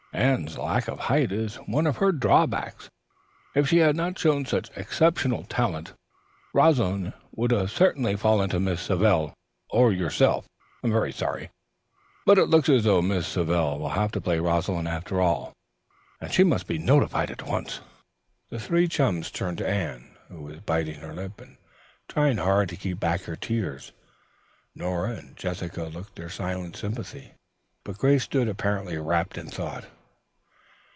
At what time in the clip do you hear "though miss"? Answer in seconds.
12.83-13.25